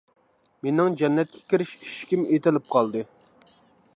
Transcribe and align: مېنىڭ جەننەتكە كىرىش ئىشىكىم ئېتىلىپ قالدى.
مېنىڭ 0.67 0.95
جەننەتكە 1.01 1.43
كىرىش 1.51 1.75
ئىشىكىم 1.89 2.25
ئېتىلىپ 2.31 2.75
قالدى. 2.77 3.07